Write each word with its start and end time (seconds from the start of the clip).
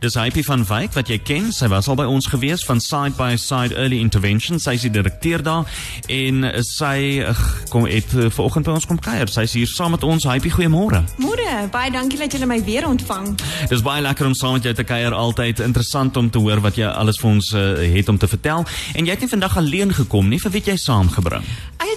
Dis 0.00 0.14
Hypie 0.16 0.40
van 0.44 0.62
Wyk 0.64 0.94
wat 0.96 1.10
jy 1.12 1.18
ken. 1.20 1.50
Sy 1.52 1.66
was 1.68 1.84
al 1.92 1.98
by 2.00 2.06
ons 2.08 2.24
gewees 2.32 2.62
van 2.64 2.78
Side 2.80 3.18
by 3.18 3.34
Side 3.36 3.76
Early 3.76 3.98
Intervention. 4.00 4.56
Sy 4.56 4.78
is 4.78 4.86
die 4.86 4.92
direkteur 4.94 5.42
daar 5.44 5.68
en 6.08 6.46
sy 6.64 7.20
kom 7.68 7.84
het 7.84 8.14
uh, 8.16 8.30
vanoggend 8.32 8.64
by 8.64 8.78
ons 8.78 8.88
kom 8.88 8.96
kuier. 8.96 9.28
Sy 9.28 9.44
is 9.44 9.58
hier 9.58 9.68
saam 9.68 9.92
met 9.92 10.06
ons. 10.08 10.24
Hypie, 10.24 10.54
goeiemôre. 10.54 11.02
Môre, 11.20 11.66
baie 11.74 11.92
dankie 11.92 12.16
dat 12.16 12.32
julle 12.32 12.48
my 12.48 12.56
weer 12.64 12.88
ontvang. 12.88 13.28
Dis 13.68 13.84
baie 13.84 14.00
lekker 14.06 14.30
om 14.30 14.38
saam 14.38 14.56
met 14.56 14.70
jou 14.70 14.72
te 14.78 14.88
kuier. 14.88 15.12
Altyd 15.12 15.60
interessant 15.68 16.16
om 16.16 16.32
te 16.32 16.40
hoor 16.40 16.64
wat 16.64 16.80
jy 16.80 16.88
alles 16.88 17.20
vir 17.20 17.34
ons 17.34 17.52
uh, 17.52 17.66
het 17.92 18.08
om 18.08 18.16
te 18.16 18.30
vertel. 18.30 18.64
En 18.96 19.04
jy 19.04 19.18
het 19.18 19.26
nie 19.26 19.34
vandag 19.36 19.60
alleen 19.60 19.92
gekom 20.00 20.32
nie. 20.32 20.40
Vir 20.40 20.56
wie 20.56 20.64
het 20.64 20.72
jy 20.72 20.80
saamgebring? 20.80 21.44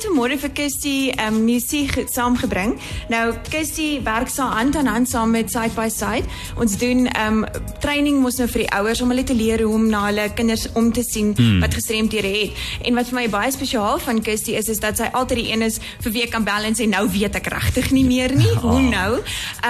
Het 0.03 0.11
môre 0.11 0.35
vir 0.35 0.51
Kirsty 0.51 1.13
um 1.23 1.37
musiek 1.45 1.93
saamgebring. 2.11 2.73
Nou 3.07 3.21
Kirsty 3.47 4.01
werk 4.03 4.27
saam 4.27 4.51
hand 4.51 4.75
aan 4.75 4.89
hand 4.91 5.07
saam 5.07 5.31
met 5.31 5.51
Side 5.51 5.71
by 5.77 5.85
Side. 5.87 6.27
Ons 6.59 6.73
doen 6.81 7.05
um 7.21 7.45
training 7.79 8.17
mos 8.19 8.35
nou 8.41 8.49
vir 8.51 8.65
die 8.65 8.71
ouers 8.75 8.99
om 8.99 9.13
hulle 9.13 9.23
te 9.23 9.35
leer 9.37 9.63
hoe 9.63 9.71
om 9.77 9.85
na 9.87 10.01
hulle 10.09 10.25
kinders 10.35 10.65
om 10.75 10.89
te 10.91 11.05
sien 11.07 11.29
mm. 11.31 11.61
wat 11.63 11.77
gestremdhede 11.79 12.31
het. 12.33 12.59
En 12.83 12.99
wat 12.99 13.13
vir 13.13 13.19
my 13.21 13.23
baie 13.31 13.53
spesiaal 13.55 14.01
van 14.03 14.19
Kirsty 14.25 14.57
is 14.59 14.67
is 14.73 14.81
dat 14.83 14.99
sy 14.99 15.07
altyd 15.13 15.39
die 15.39 15.47
een 15.53 15.63
is 15.69 15.79
vir 16.03 16.15
wie 16.17 16.25
ek 16.25 16.35
kan 16.35 16.43
bel 16.43 16.67
en 16.67 16.75
sê 16.75 16.89
nou 16.91 17.05
weet 17.13 17.39
ek 17.39 17.47
regtig 17.55 17.93
nie 17.95 18.03
meer 18.09 18.35
nie. 18.35 18.51
Hoe 18.65 18.83
nou? 18.83 19.21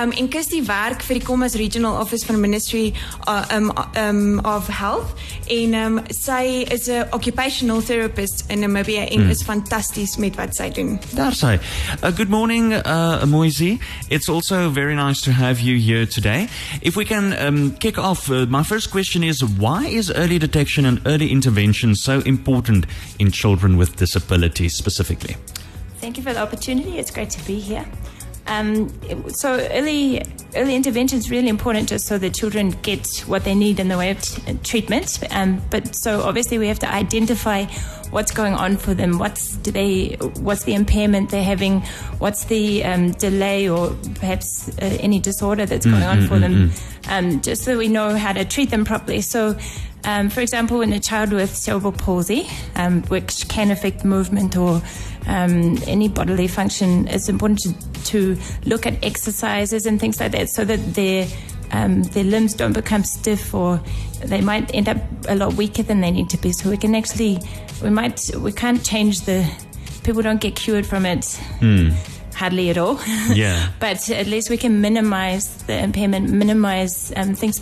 Um 0.01 0.17
en 0.17 0.31
Kirsty 0.33 0.63
werk 0.65 1.05
vir 1.05 1.21
die 1.21 1.25
Kommas 1.29 1.59
Regional 1.61 2.01
Office 2.01 2.25
van 2.25 2.41
Ministry 2.41 2.87
uh, 3.27 3.43
um 3.53 3.69
um 4.01 4.41
of 4.49 4.73
Health 4.79 5.13
en 5.45 5.77
um 5.83 6.01
sy 6.09 6.65
is 6.73 6.89
'n 6.89 7.05
occupational 7.13 7.85
therapist 7.85 8.45
in 8.49 8.65
Namibia 8.65 9.05
en 9.05 9.27
mm. 9.27 9.29
is 9.37 9.45
fantasties 9.45 10.17
met 10.23 10.39
wat 10.39 10.55
sy 10.55 10.69
doen. 10.71 10.95
Daar 11.17 11.35
sê. 11.35 11.59
Uh, 11.99 12.15
good 12.15 12.29
morning, 12.29 12.73
uh, 12.85 13.25
Moisey. 13.27 13.79
It's 14.07 14.29
also 14.29 14.71
very 14.71 14.95
nice 14.95 15.19
to 15.27 15.31
have 15.31 15.59
you 15.59 15.77
here 15.77 16.07
today. 16.07 16.47
If 16.81 16.95
we 16.95 17.05
can 17.05 17.35
um, 17.37 17.75
kick 17.77 17.97
off 17.97 18.13
off, 18.13 18.29
uh, 18.29 18.45
my 18.45 18.63
first 18.63 18.91
question 18.91 19.23
is 19.23 19.43
why 19.43 19.85
is 19.87 20.11
early 20.11 20.37
detection 20.37 20.85
and 20.85 21.01
early 21.05 21.31
intervention 21.31 21.95
so 21.95 22.19
important 22.25 22.85
in 23.17 23.31
children 23.31 23.75
with 23.75 23.95
disabilities 23.95 24.75
specifically? 24.75 25.35
Thank 25.99 26.17
you 26.17 26.23
for 26.23 26.33
the 26.33 26.39
opportunity. 26.39 26.99
It's 26.99 27.11
great 27.11 27.31
to 27.31 27.43
be 27.45 27.59
here. 27.59 27.85
Um, 28.45 28.89
so 29.29 29.49
early 29.71 30.21
early 30.55 30.75
intervention 30.75 31.17
is 31.17 31.29
really 31.29 31.49
important 31.49 31.89
just 31.89 32.05
so 32.05 32.17
the 32.17 32.29
children 32.29 32.71
get 32.81 33.23
what 33.27 33.43
they 33.43 33.55
need 33.55 33.79
in 33.79 33.87
the 33.87 33.97
way 33.97 34.11
of 34.11 34.21
t- 34.21 34.53
treatment. 34.63 35.19
Um, 35.31 35.61
but 35.69 35.95
so 35.95 36.21
obviously 36.21 36.57
we 36.57 36.67
have 36.67 36.79
to 36.79 36.91
identify 36.91 37.65
what's 38.13 38.31
going 38.31 38.53
on 38.53 38.77
for 38.77 38.93
them. 38.93 39.17
What's 39.17 39.57
do 39.57 39.71
they? 39.71 40.15
What's 40.39 40.63
the 40.63 40.75
impairment 40.75 41.31
they're 41.31 41.43
having? 41.43 41.81
What's 42.19 42.45
the 42.45 42.83
um, 42.85 43.11
delay 43.11 43.67
or 43.67 43.95
perhaps 44.15 44.69
uh, 44.69 44.97
any 44.99 45.19
disorder 45.19 45.65
that's 45.65 45.85
going 45.85 46.01
mm-hmm, 46.01 46.21
on 46.21 46.27
for 46.27 46.39
them? 46.39 46.69
Mm-hmm. 46.69 47.09
Um, 47.11 47.41
just 47.41 47.63
so 47.63 47.77
we 47.77 47.87
know 47.87 48.15
how 48.15 48.33
to 48.33 48.45
treat 48.45 48.69
them 48.69 48.85
properly. 48.85 49.21
So. 49.21 49.57
Um, 50.05 50.29
for 50.29 50.41
example, 50.41 50.81
in 50.81 50.91
a 50.91 50.99
child 50.99 51.31
with 51.31 51.55
cerebral 51.55 51.93
palsy, 51.93 52.45
um, 52.75 53.03
which 53.03 53.47
can 53.47 53.71
affect 53.71 54.03
movement 54.03 54.57
or 54.57 54.81
um, 55.27 55.77
any 55.87 56.09
bodily 56.09 56.47
function, 56.49 57.07
it's 57.07 57.29
important 57.29 57.59
to, 57.61 58.35
to 58.35 58.41
look 58.65 58.85
at 58.85 59.01
exercises 59.01 59.85
and 59.85 60.01
things 60.01 60.19
like 60.19 60.33
that 60.33 60.42
so 60.47 60.65
that 60.65 60.93
their 60.93 61.27
um, 61.73 62.03
their 62.03 62.23
limbs 62.23 62.53
don't 62.53 62.73
become 62.73 63.03
stiff 63.03 63.53
or 63.53 63.81
they 64.25 64.41
might 64.41 64.73
end 64.73 64.87
up 64.87 64.97
a 65.27 65.35
lot 65.35 65.55
weaker 65.55 65.83
than 65.83 66.01
they 66.01 66.11
need 66.11 66.29
to 66.29 66.37
be. 66.37 66.53
So 66.53 66.69
we 66.69 66.77
can 66.77 66.95
actually, 66.95 67.39
we 67.81 67.89
might, 67.89 68.29
we 68.37 68.51
can't 68.51 68.83
change 68.83 69.21
the, 69.21 69.49
people 70.03 70.21
don't 70.21 70.39
get 70.39 70.55
cured 70.55 70.85
from 70.85 71.05
it. 71.05 71.21
Mm. 71.59 71.93
Hardly 72.35 72.69
at 72.69 72.77
all. 72.77 72.99
Yeah. 73.33 73.69
but 73.79 74.09
at 74.09 74.27
least 74.27 74.49
we 74.49 74.57
can 74.57 74.81
minimize 74.81 75.63
the 75.63 75.77
impairment, 75.77 76.29
minimize 76.29 77.11
um, 77.15 77.35
things 77.35 77.59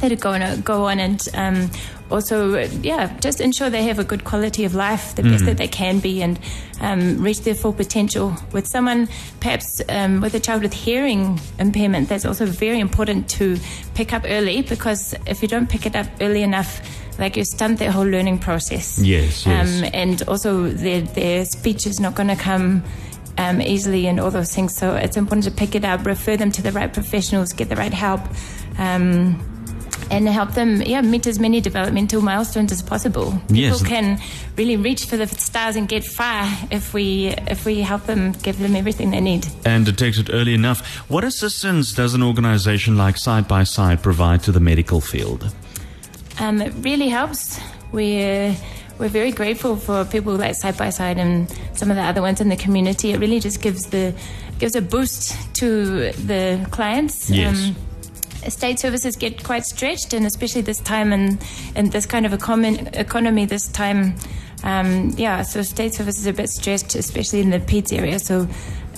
that 0.00 0.10
are 0.10 0.16
going 0.16 0.40
to 0.40 0.60
go 0.62 0.86
on 0.86 0.98
and 0.98 1.28
um, 1.34 1.70
also, 2.10 2.58
yeah, 2.82 3.16
just 3.20 3.40
ensure 3.40 3.70
they 3.70 3.84
have 3.84 3.98
a 3.98 4.04
good 4.04 4.24
quality 4.24 4.64
of 4.64 4.74
life, 4.74 5.14
the 5.14 5.22
mm. 5.22 5.30
best 5.30 5.44
that 5.46 5.56
they 5.56 5.68
can 5.68 6.00
be, 6.00 6.22
and 6.22 6.38
um, 6.80 7.22
reach 7.22 7.40
their 7.42 7.54
full 7.54 7.72
potential. 7.72 8.34
With 8.52 8.66
someone, 8.66 9.08
perhaps 9.40 9.80
um, 9.88 10.20
with 10.20 10.34
a 10.34 10.40
child 10.40 10.62
with 10.62 10.72
hearing 10.72 11.40
impairment, 11.58 12.08
that's 12.08 12.24
also 12.24 12.46
very 12.46 12.80
important 12.80 13.28
to 13.30 13.58
pick 13.94 14.12
up 14.12 14.24
early 14.26 14.62
because 14.62 15.14
if 15.26 15.42
you 15.42 15.48
don't 15.48 15.68
pick 15.68 15.86
it 15.86 15.94
up 15.94 16.06
early 16.20 16.42
enough, 16.42 16.80
like 17.18 17.36
you 17.36 17.44
stunt 17.44 17.78
their 17.78 17.92
whole 17.92 18.06
learning 18.06 18.38
process. 18.38 18.98
Yes, 18.98 19.46
yes. 19.46 19.82
Um, 19.82 19.90
and 19.92 20.22
also, 20.22 20.68
their, 20.68 21.02
their 21.02 21.44
speech 21.44 21.86
is 21.86 22.00
not 22.00 22.14
going 22.14 22.28
to 22.28 22.36
come. 22.36 22.82
Um, 23.38 23.62
easily 23.62 24.06
and 24.06 24.20
all 24.20 24.30
those 24.30 24.54
things. 24.54 24.76
So 24.76 24.96
it's 24.96 25.16
important 25.16 25.44
to 25.44 25.50
pick 25.50 25.74
it 25.74 25.82
up, 25.82 26.04
refer 26.04 26.36
them 26.36 26.52
to 26.52 26.60
the 26.60 26.72
right 26.72 26.92
professionals, 26.92 27.54
get 27.54 27.70
the 27.70 27.76
right 27.76 27.92
help. 27.92 28.20
Um, 28.76 29.49
and 30.10 30.28
help 30.28 30.52
them 30.54 30.82
yeah 30.82 31.00
meet 31.00 31.26
as 31.26 31.38
many 31.38 31.60
developmental 31.60 32.20
milestones 32.20 32.72
as 32.72 32.82
possible. 32.82 33.32
People 33.48 33.56
yes. 33.56 33.82
can 33.82 34.20
really 34.56 34.76
reach 34.76 35.06
for 35.06 35.16
the 35.16 35.26
stars 35.26 35.76
and 35.76 35.88
get 35.88 36.04
far 36.04 36.46
if 36.70 36.92
we 36.92 37.28
if 37.48 37.64
we 37.64 37.80
help 37.80 38.04
them 38.04 38.32
give 38.42 38.58
them 38.58 38.76
everything 38.76 39.10
they 39.10 39.20
need. 39.20 39.46
And 39.64 39.86
detect 39.86 40.18
it 40.18 40.30
early 40.32 40.54
enough. 40.54 40.84
What 41.08 41.24
assistance 41.24 41.92
does 41.92 42.14
an 42.14 42.22
organization 42.22 42.96
like 42.96 43.16
Side 43.16 43.46
by 43.48 43.64
Side 43.64 44.02
provide 44.02 44.42
to 44.44 44.52
the 44.52 44.60
medical 44.60 45.00
field? 45.00 45.52
Um, 46.38 46.60
it 46.60 46.72
really 46.78 47.08
helps. 47.08 47.60
We 47.92 48.22
uh, 48.22 48.54
we're 48.98 49.08
very 49.08 49.32
grateful 49.32 49.76
for 49.76 50.04
people 50.04 50.34
like 50.36 50.54
Side 50.54 50.76
by 50.76 50.90
Side 50.90 51.18
and 51.18 51.50
some 51.74 51.90
of 51.90 51.96
the 51.96 52.02
other 52.02 52.20
ones 52.20 52.40
in 52.40 52.48
the 52.48 52.56
community. 52.56 53.12
It 53.12 53.18
really 53.18 53.40
just 53.40 53.62
gives 53.62 53.86
the 53.86 54.14
gives 54.58 54.74
a 54.74 54.82
boost 54.82 55.54
to 55.56 56.12
the 56.12 56.66
clients. 56.70 57.30
Yes. 57.30 57.68
Um, 57.68 57.76
state 58.48 58.78
services 58.78 59.16
get 59.16 59.42
quite 59.44 59.64
stretched, 59.64 60.12
and 60.12 60.26
especially 60.26 60.62
this 60.62 60.80
time 60.80 61.12
and 61.12 61.42
in 61.76 61.90
this 61.90 62.06
kind 62.06 62.26
of 62.26 62.32
econ- 62.32 62.94
economy, 62.96 63.44
this 63.46 63.68
time, 63.68 64.14
um, 64.64 65.10
yeah, 65.16 65.42
so 65.42 65.62
state 65.62 65.94
services 65.94 66.26
are 66.26 66.30
a 66.30 66.34
bit 66.34 66.48
stretched, 66.48 66.94
especially 66.94 67.40
in 67.40 67.50
the 67.50 67.60
PEDS 67.60 67.92
area. 67.92 68.18
So 68.18 68.48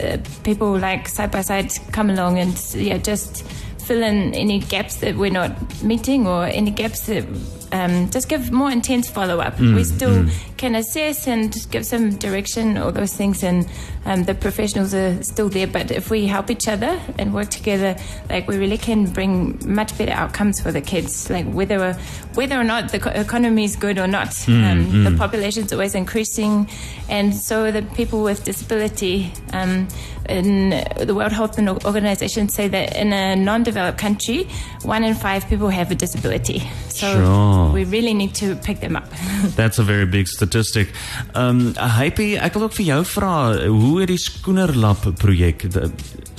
uh, 0.03 0.19
people 0.44 0.78
like 0.78 1.08
side 1.08 1.30
by 1.30 1.42
side 1.42 1.72
come 1.92 2.10
along 2.10 2.38
and 2.38 2.75
yeah, 2.75 2.98
just 2.98 3.44
fill 3.82 4.03
in 4.03 4.34
any 4.34 4.60
gaps 4.60 4.97
that 4.97 5.16
we're 5.16 5.30
not 5.30 5.82
meeting 5.82 6.26
or 6.26 6.44
any 6.44 6.70
gaps 6.70 7.06
that 7.06 7.24
um, 7.72 8.10
just 8.10 8.28
give 8.28 8.53
more 8.53 8.71
intense 8.71 9.09
follow 9.09 9.41
up. 9.41 9.56
Mm, 9.56 9.75
we 9.75 9.84
still 9.84 10.25
mm. 10.25 10.56
can 10.56 10.75
assess 10.75 11.27
and 11.27 11.55
give 11.71 11.87
some 11.87 12.10
direction, 12.16 12.77
all 12.77 12.93
those 12.93 13.15
things, 13.15 13.43
and 13.43 13.66
um, 14.05 14.25
the 14.25 14.34
professionals 14.34 14.94
are 14.94 15.22
still 15.22 15.49
there. 15.49 15.66
But 15.66 15.91
if 15.91 16.10
we 16.10 16.27
help 16.27 16.50
each 16.50 16.69
other 16.69 17.00
and 17.19 17.33
work 17.33 17.49
together, 17.49 17.97
like 18.28 18.47
we 18.47 18.59
really 18.59 18.78
can 18.78 19.06
bring 19.06 19.59
much 19.65 19.97
better 19.97 20.12
outcomes 20.12 20.60
for 20.60 20.71
the 20.71 20.81
kids. 20.81 21.31
Like 21.31 21.47
whether 21.47 21.94
whether 22.34 22.60
or 22.60 22.65
not 22.65 22.93
the 22.93 23.21
economy 23.21 23.65
is 23.65 23.77
good 23.77 23.99
or 23.99 24.06
not, 24.06 24.28
mm, 24.28 24.71
um, 24.71 25.04
the 25.04 25.10
mm. 25.10 25.19
population 25.19 25.65
is 25.65 25.72
always 25.72 25.94
increasing, 25.94 26.69
and 27.09 27.34
so 27.34 27.71
the 27.72 27.83
people 27.83 28.22
with 28.22 28.44
disability. 28.44 29.33
Um, 29.53 29.89
in 30.28 30.71
the 31.04 31.15
World 31.15 31.33
Health 31.33 31.59
Organization 31.59 32.49
say 32.49 32.69
that 32.69 32.97
in 32.97 33.12
a 33.12 33.34
non-developed 33.34 33.99
country, 33.99 34.49
one 34.83 35.04
in 35.04 35.15
five 35.15 35.49
people 35.49 35.69
have 35.69 35.91
a 35.91 35.94
disability. 35.94 36.62
So 36.92 37.08
sure. 37.08 37.72
we 37.72 37.84
really 37.84 38.12
need 38.14 38.34
to 38.36 38.54
pick 38.56 38.80
them 38.80 38.97
up. 38.97 39.08
That's 39.56 39.78
a 39.78 39.82
very 39.82 40.06
big 40.06 40.28
statistic. 40.28 40.92
Um 41.34 41.72
Hypie, 41.75 42.36
ek 42.36 42.58
wil 42.58 42.69
ook 42.69 42.76
vir 42.76 42.88
jou 42.92 43.00
vra 43.16 43.36
hoe 43.64 43.94
het 44.03 44.12
die 44.12 44.20
skoenerlap 44.20 45.06
projek 45.22 45.66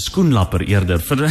skoenlapper 0.02 0.64
eerder 0.66 1.02
vir 1.02 1.26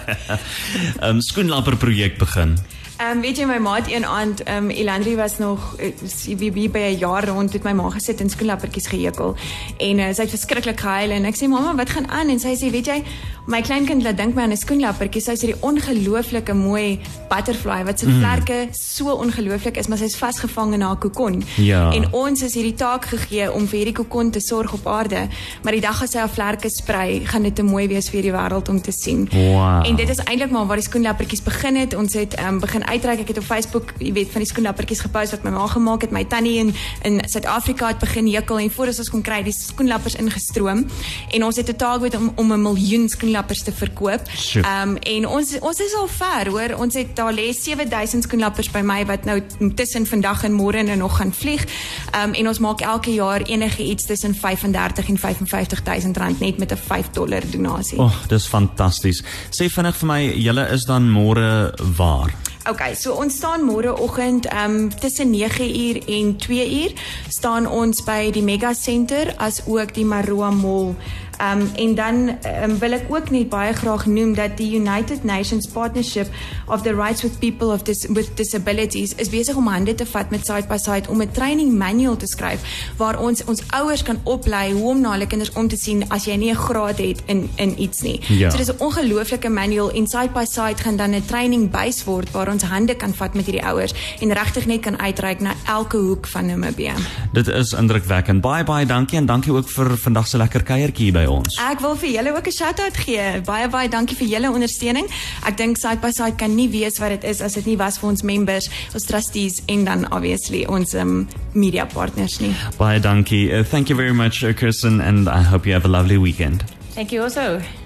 um 1.08 1.20
skoenlapper 1.24 1.76
projek 1.80 2.18
begin? 2.20 2.56
Ehm 3.02 3.16
um, 3.16 3.20
weet 3.20 3.36
jy 3.36 3.46
my 3.50 3.58
maat 3.58 3.88
een 3.90 4.04
aand 4.06 4.42
ehm 4.42 4.64
um, 4.64 4.70
Elandri 4.70 5.16
was 5.16 5.38
nog 5.38 5.74
uh, 5.80 6.36
wie 6.38 6.52
wie 6.52 6.68
by 6.70 6.78
'n 6.78 6.98
jaar 6.98 7.28
rond 7.28 7.52
het 7.52 7.62
my 7.62 7.72
ma 7.72 7.90
gesit 7.90 8.20
en 8.20 8.30
skoenlappertjies 8.30 8.86
gehekel 8.86 9.34
en 9.76 9.98
uh, 9.98 10.04
sy 10.14 10.22
het 10.22 10.30
verskriklik 10.30 10.80
gehuil 10.80 11.10
en 11.10 11.24
ek 11.24 11.36
sê 11.36 11.48
mamma 11.48 11.74
wat 11.74 11.90
gaan 11.90 12.08
aan 12.08 12.28
en 12.28 12.38
sy 12.38 12.54
sê 12.54 12.70
weet 12.70 12.86
jy 12.86 13.02
my 13.46 13.58
kleinkind 13.60 14.02
laat 14.02 14.16
dink 14.16 14.34
my 14.34 14.42
aan 14.42 14.52
'n 14.52 14.56
skoenlappertjie 14.56 15.20
sy 15.22 15.34
sê 15.34 15.46
die 15.50 15.60
ongelooflike 15.60 16.54
mooi 16.54 17.00
butterfly 17.28 17.82
wat 17.84 17.98
se 17.98 18.06
mm. 18.06 18.18
vlerke 18.20 18.68
so 18.70 19.10
ongelooflik 19.10 19.76
is 19.76 19.88
maar 19.88 19.98
sy's 19.98 20.16
vasgevang 20.16 20.74
in 20.74 20.80
haar 20.80 20.96
kokon 20.96 21.42
ja. 21.56 21.90
en 21.90 22.06
ons 22.12 22.42
is 22.42 22.54
hierdie 22.54 22.74
taak 22.74 23.04
gegee 23.04 23.50
om 23.52 23.66
vir 23.66 23.78
hierdie 23.78 23.98
kokon 23.98 24.30
te 24.30 24.40
sorg 24.40 24.72
op 24.72 24.86
aarde 24.86 25.26
maar 25.62 25.72
die 25.72 25.80
dag 25.80 26.02
as 26.02 26.10
sy 26.10 26.18
haar 26.18 26.30
vlerke 26.30 26.70
sprei 26.70 27.26
gaan 27.26 27.42
dit 27.42 27.54
te 27.54 27.62
mooi 27.62 27.88
wees 27.88 28.10
vir 28.10 28.22
die 28.22 28.32
wêreld 28.32 28.68
om 28.68 28.80
te 28.80 28.92
sien 28.92 29.28
wow. 29.32 29.82
en 29.86 29.96
dit 29.96 30.08
is 30.08 30.22
eintlik 30.22 30.50
maar 30.50 30.66
waar 30.66 30.78
die 30.78 30.86
skoenlappertjies 30.86 31.42
begin 31.42 31.76
het 31.76 31.94
ons 31.94 32.14
het 32.14 32.34
ehm 32.34 32.54
um, 32.54 32.60
begin 32.60 32.82
uitreik. 32.92 33.24
Ek 33.24 33.32
het 33.32 33.40
op 33.40 33.46
Facebook, 33.48 33.92
jy 33.98 34.12
weet, 34.16 34.30
van 34.32 34.44
die 34.44 34.50
skoenlappertjies 34.50 35.04
gepost 35.06 35.36
wat 35.36 35.46
my 35.46 35.52
ma 35.54 35.66
gemaak 35.70 36.06
het. 36.06 36.14
My 36.14 36.24
tannie 36.24 36.58
in 36.62 36.74
in 37.08 37.20
Suid-Afrika 37.28 37.90
het 37.92 38.00
begin 38.02 38.28
hekel 38.32 38.58
en 38.62 38.70
voor 38.70 38.92
ons 38.92 39.10
kon 39.10 39.22
kry 39.24 39.42
die 39.46 39.54
skoenlappers 39.54 40.16
ingestroom 40.20 40.84
en 41.30 41.44
ons 41.44 41.56
het 41.56 41.68
'n 41.68 41.76
target 41.76 42.16
om 42.16 42.32
om 42.36 42.52
'n 42.52 42.62
miljoen 42.62 43.08
skoenlappers 43.08 43.62
te 43.62 43.72
verkoop. 43.72 44.22
Ehm 44.54 44.88
um, 44.88 44.96
en 44.96 45.28
ons 45.28 45.58
ons 45.60 45.78
is 45.78 45.94
al 45.94 46.08
ver, 46.08 46.50
hoor. 46.50 46.76
Ons 46.78 46.94
het 46.94 47.16
daar 47.16 47.32
lê 47.32 47.52
7000 47.52 48.22
skoenlappers 48.22 48.70
by 48.70 48.80
my 48.80 49.04
wat 49.06 49.24
nou 49.24 49.42
tussen 49.74 50.06
vandag 50.06 50.44
en 50.44 50.52
môre 50.52 50.76
en 50.76 50.98
nog 50.98 51.16
gaan 51.16 51.32
vlieg. 51.32 51.64
Ehm 52.12 52.28
um, 52.28 52.34
en 52.34 52.48
ons 52.48 52.58
maak 52.58 52.80
elke 52.80 53.14
jaar 53.14 53.40
enige 53.40 53.82
iets 53.82 54.06
tussen 54.06 54.34
35 54.34 55.08
en 55.08 55.18
55000 55.18 56.16
rand 56.16 56.40
net 56.40 56.58
met 56.58 56.72
'n 56.72 56.76
5 56.76 57.10
dollar 57.10 57.42
donasie. 57.50 57.98
O, 57.98 58.04
oh, 58.04 58.26
dis 58.28 58.46
fantasties. 58.46 59.22
Sê 59.50 59.68
vinnig 59.68 59.96
vir 59.96 60.06
my, 60.06 60.22
julle 60.36 60.68
is 60.72 60.84
dan 60.84 61.10
môre 61.10 61.72
waar? 61.96 62.51
Okay, 62.62 62.94
so 62.94 63.18
ons 63.18 63.34
staan 63.34 63.64
môreoggend 63.66 64.46
um, 64.54 64.86
tussen 65.02 65.34
9uur 65.34 65.98
en 66.06 66.36
2uur 66.38 66.94
staan 67.26 67.66
ons 67.66 68.04
by 68.06 68.30
die 68.30 68.44
Mega 68.46 68.70
Center 68.70 69.34
as 69.42 69.66
ook 69.66 69.90
die 69.98 70.06
Maroa 70.06 70.52
Mall. 70.54 70.94
Um, 71.42 71.70
en 71.74 71.94
dan 71.94 72.14
um, 72.62 72.78
wil 72.78 72.92
ek 72.94 73.08
ook 73.10 73.30
net 73.34 73.48
baie 73.50 73.72
graag 73.74 74.04
noem 74.06 74.34
dat 74.38 74.52
die 74.60 74.68
United 74.78 75.24
Nations 75.24 75.66
Partnership 75.66 76.28
of 76.66 76.82
the 76.82 76.94
Rights 76.94 77.22
with 77.22 77.38
People 77.38 77.72
of 77.74 77.82
Dis 77.82 78.06
with 78.06 78.36
Disabilities 78.38 79.14
is 79.14 79.30
besig 79.32 79.56
om 79.58 79.66
hande 79.66 79.94
te 79.94 80.06
vat 80.06 80.30
met 80.30 80.46
Side 80.46 80.70
by 80.70 80.78
Side 80.78 81.10
om 81.10 81.22
'n 81.22 81.32
training 81.32 81.72
manual 81.78 82.16
te 82.16 82.26
skryf 82.26 82.62
waar 82.96 83.18
ons 83.18 83.44
ons 83.44 83.62
ouers 83.70 84.02
kan 84.02 84.20
oplei 84.22 84.72
hoe 84.72 84.88
om 84.90 85.00
na 85.00 85.10
hulle 85.10 85.26
kinders 85.26 85.52
om 85.52 85.68
te 85.68 85.76
sien 85.76 86.04
as 86.08 86.24
jy 86.24 86.36
nie 86.36 86.50
'n 86.50 86.56
graad 86.56 86.98
het 86.98 87.22
in 87.26 87.50
in 87.56 87.74
iets 87.80 88.00
nie. 88.00 88.20
Ja. 88.28 88.50
So 88.50 88.56
dis 88.56 88.70
'n 88.70 88.78
ongelooflike 88.78 89.48
manual 89.48 89.90
en 89.90 90.06
Side 90.06 90.30
by 90.32 90.44
Side 90.44 90.82
gaan 90.82 90.96
dan 90.96 91.14
'n 91.14 91.24
training 91.26 91.70
bys 91.70 92.04
word 92.04 92.30
waar 92.30 92.48
ons 92.48 92.62
hande 92.62 92.94
kan 92.94 93.14
vat 93.14 93.34
met 93.34 93.44
hierdie 93.44 93.64
ouers 93.64 93.94
en 94.20 94.32
regtig 94.32 94.66
net 94.66 94.80
kan 94.80 94.98
uitreik 94.98 95.40
na 95.40 95.54
elke 95.66 95.96
hoek 95.96 96.26
van 96.26 96.46
Namibië. 96.46 96.94
Dit 97.32 97.48
is 97.48 97.72
indrukwekkend. 97.72 98.40
Baie 98.40 98.64
baie 98.64 98.86
dankie 98.86 99.18
en 99.18 99.26
dankie 99.26 99.52
ook 99.52 99.68
vir 99.70 99.96
vandag 99.96 100.26
se 100.26 100.36
lekker 100.36 100.62
kuiertjie 100.62 101.12
by 101.12 101.31
ons. 101.38 101.58
Ek 101.62 101.82
wil 101.84 101.96
vir 102.00 102.10
julle 102.16 102.34
ook 102.36 102.46
'n 102.46 102.56
shout-out 102.56 102.96
gee. 102.96 103.40
Baie 103.46 103.68
baie 103.68 103.88
dankie 103.88 104.16
vir 104.16 104.28
julle 104.28 104.52
ondersteuning. 104.52 105.08
Ek 105.46 105.56
dink 105.56 105.76
Side 105.76 106.00
by 106.00 106.10
Side 106.10 106.36
kan 106.36 106.54
nie 106.54 106.68
weet 106.68 106.98
wat 106.98 107.08
dit 107.08 107.24
is 107.24 107.40
as 107.40 107.54
dit 107.54 107.66
nie 107.66 107.76
was 107.76 107.98
vir 107.98 108.10
ons 108.10 108.22
members, 108.22 108.70
ons 108.94 109.04
trustees 109.04 109.62
en 109.66 109.84
dan 109.84 110.12
obviously 110.12 110.64
ons 110.66 110.94
um, 110.94 111.28
media 111.52 111.86
partners 111.86 112.40
nie. 112.40 112.54
Baie 112.78 113.00
dankie. 113.00 113.50
Uh, 113.50 113.64
thank 113.64 113.88
you 113.88 113.96
very 113.96 114.12
much, 114.12 114.42
uh, 114.44 114.52
Kirsten, 114.52 115.00
and 115.00 115.28
I 115.28 115.42
hope 115.42 115.66
you 115.66 115.74
have 115.74 115.84
a 115.84 115.88
lovely 115.88 116.18
weekend. 116.18 116.64
Thank 116.94 117.12
you 117.12 117.22
also. 117.22 117.81